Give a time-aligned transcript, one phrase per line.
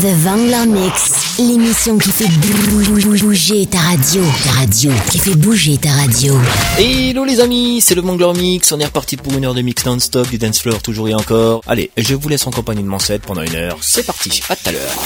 [0.00, 4.22] The Vangler Mix, l'émission qui fait bouger ta radio.
[4.42, 6.34] Ta radio, qui fait bouger ta radio.
[6.78, 8.72] Hello les amis, c'est le Vangler Mix.
[8.72, 11.60] On est reparti pour une heure de mix non-stop du dance floor, toujours et encore.
[11.66, 13.76] Allez, je vous laisse en compagnie de mon set pendant une heure.
[13.82, 14.96] C'est parti, à tout à l'heure.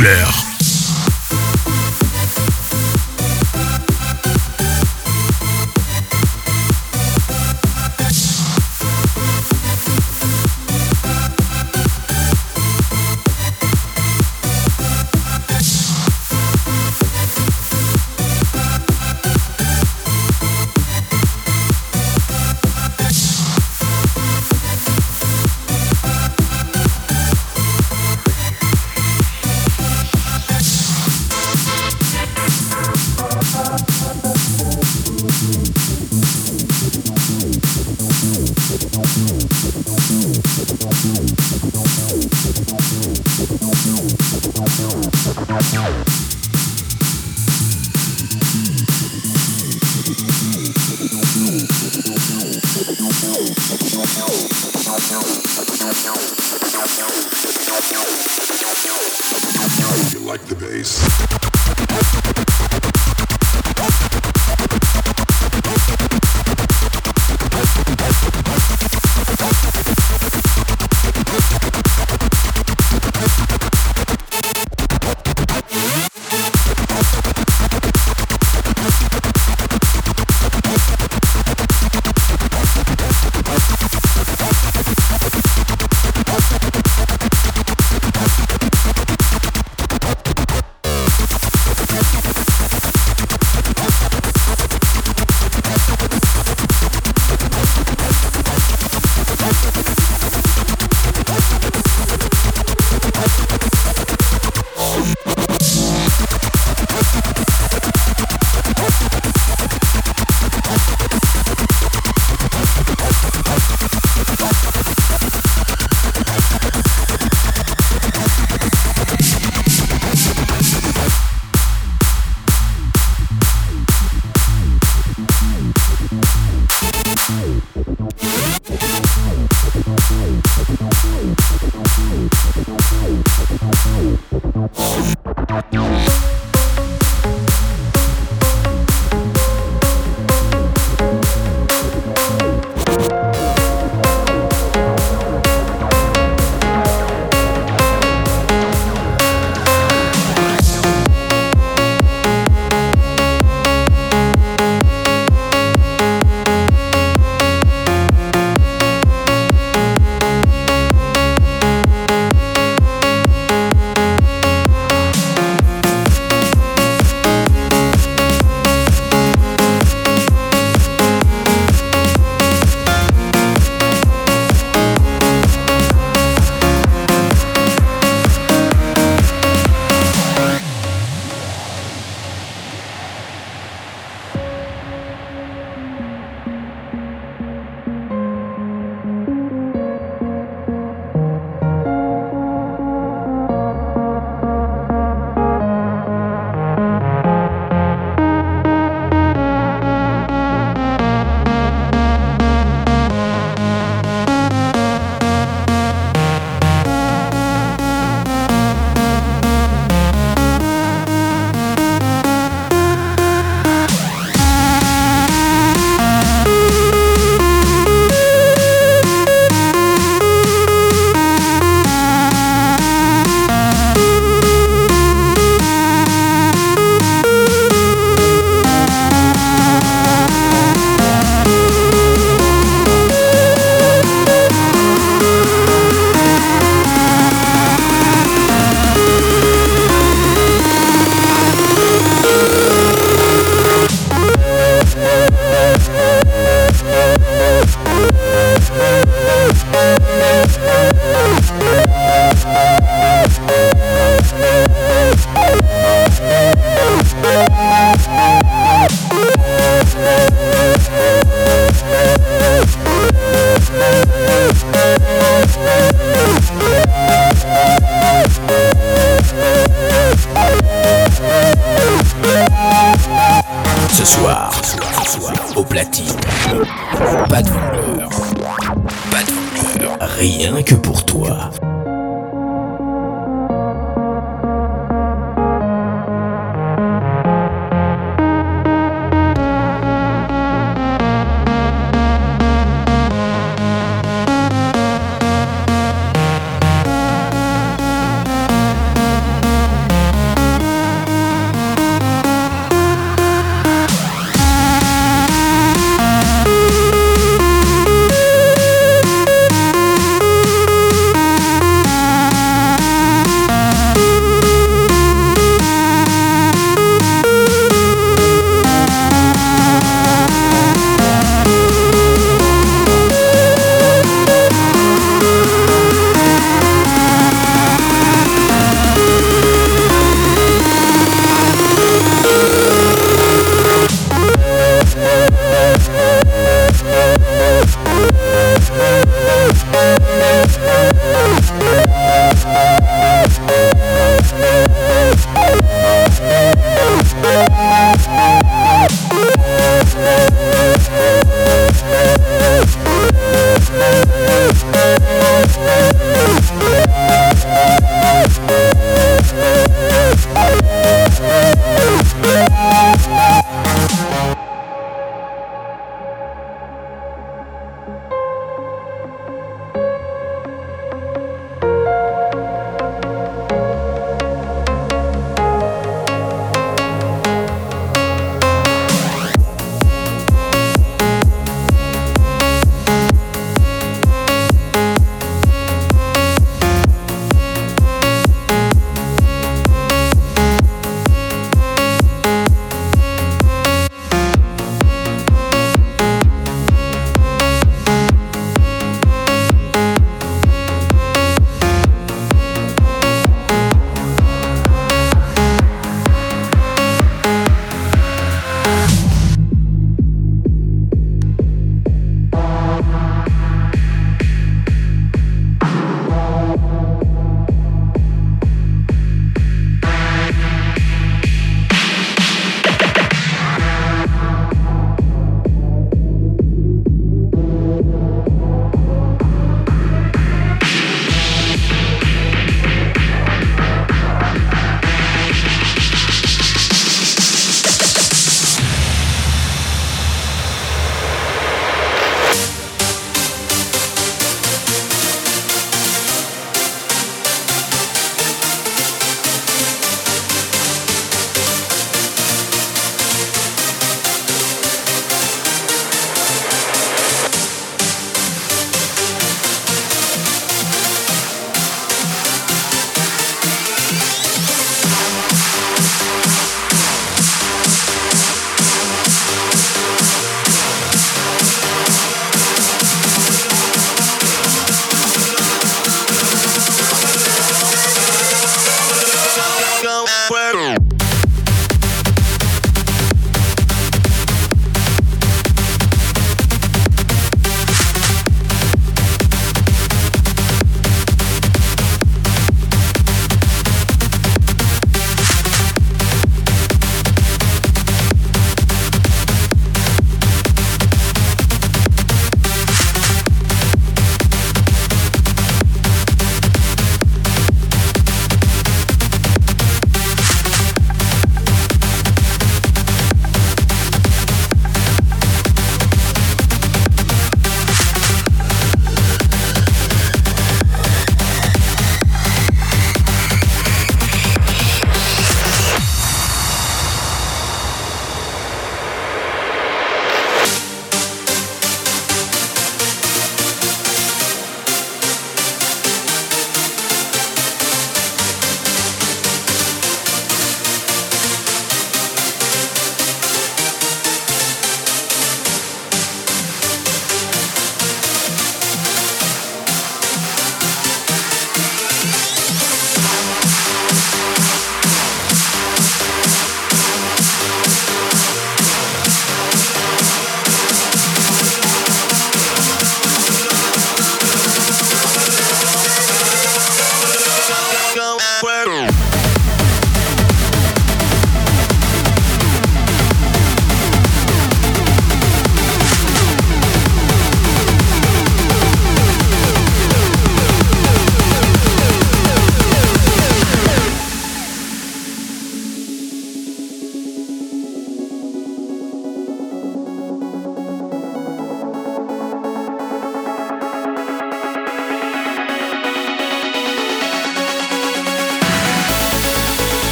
[0.00, 0.49] Wrangler.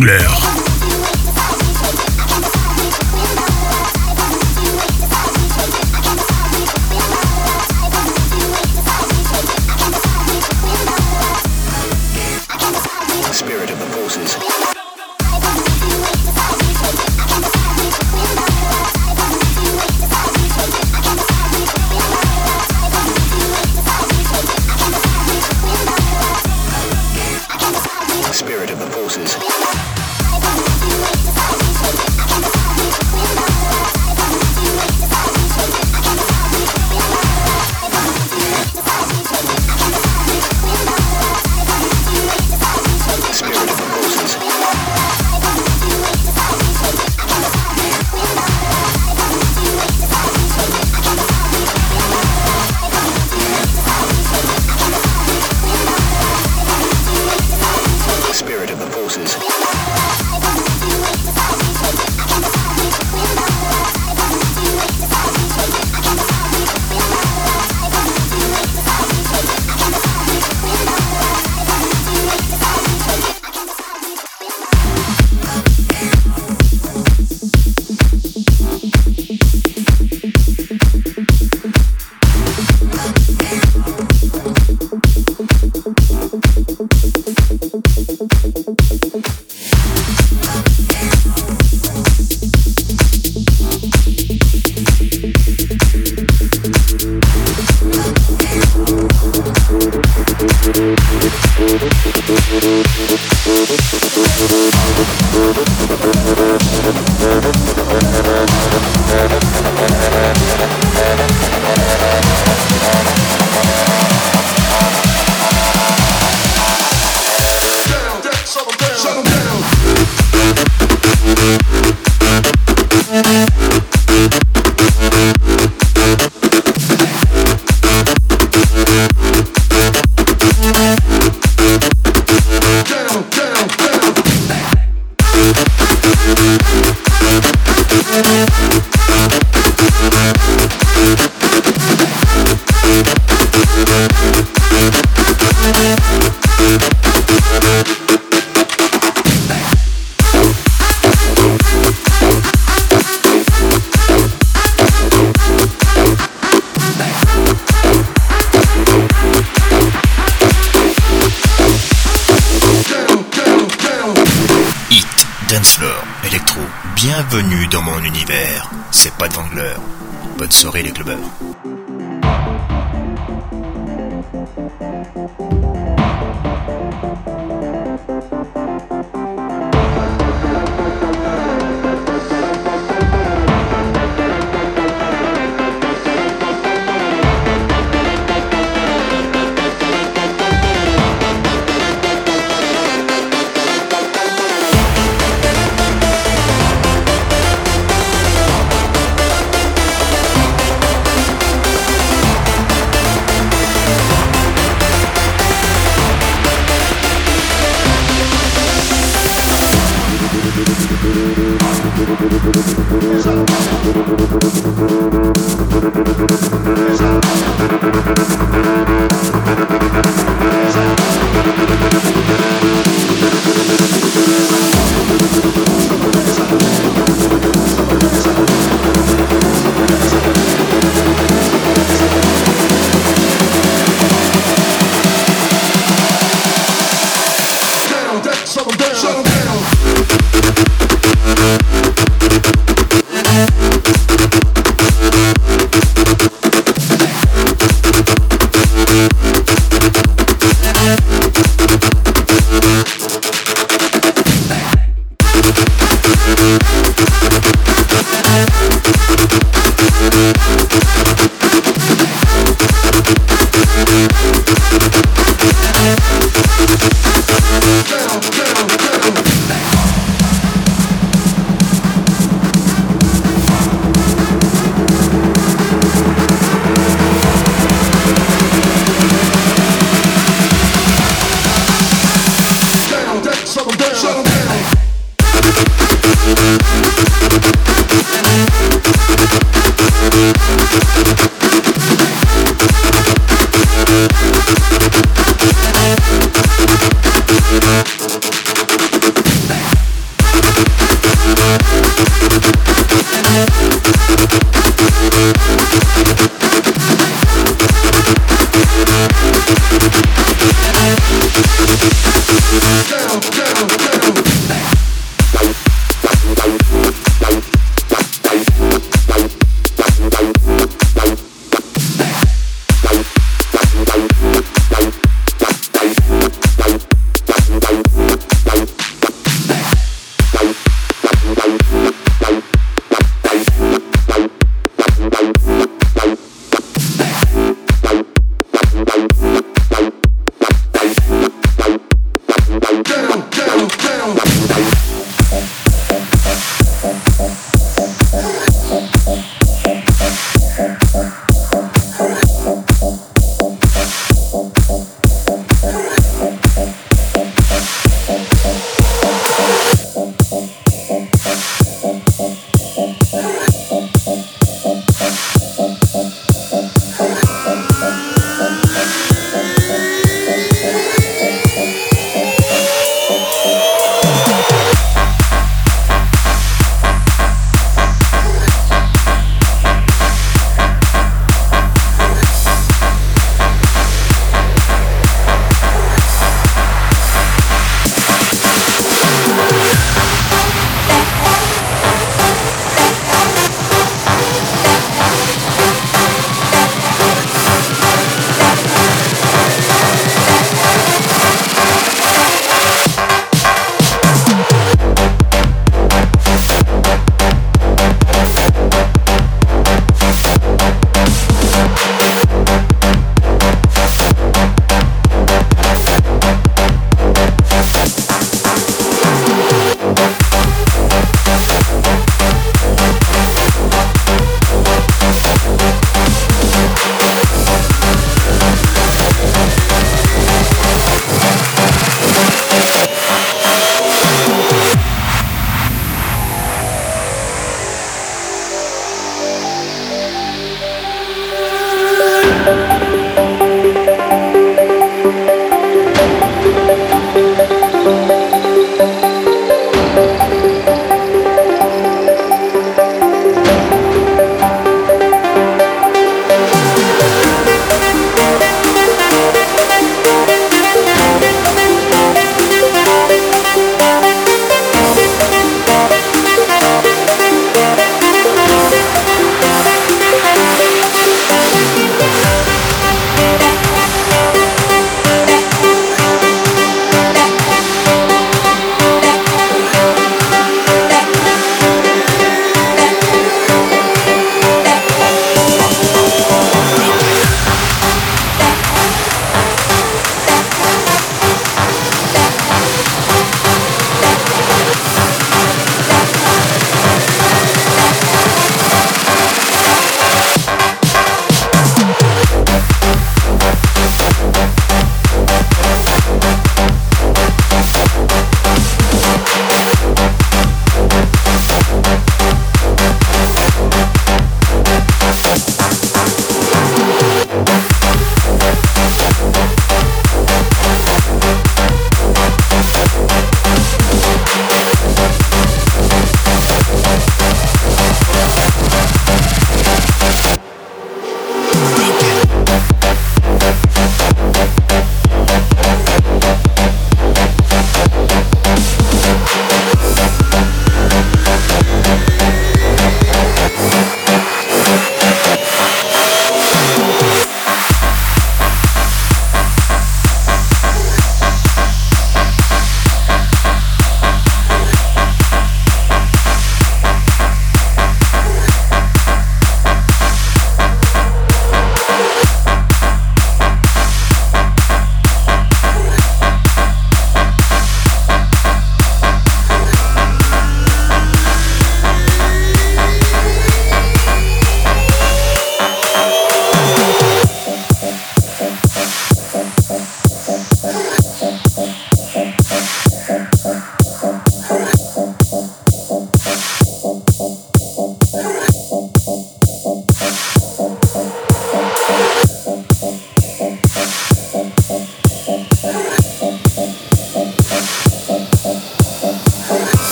[0.00, 0.51] Yeah.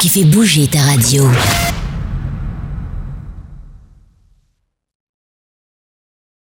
[0.00, 1.30] Qui fait bouger ta radio.